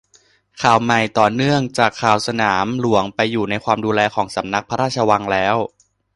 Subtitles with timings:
[0.61, 5.55] ข่าวใหม่ ต่อเนื่องจากข่าวสนามหลวงไปอยู่ในความดูแลของสำนักพระราชวังแล้ว